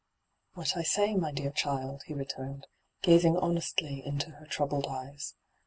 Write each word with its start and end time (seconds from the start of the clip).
'What 0.55 0.75
I 0.75 0.81
say, 0.81 1.15
my 1.15 1.31
dear 1.31 1.51
child,' 1.51 2.01
he 2.07 2.15
returned, 2.15 2.65
gazing 3.03 3.35
honestiy 3.37 4.03
into 4.03 4.31
her 4.31 4.47
troubled 4.47 4.87
eyes. 4.87 5.35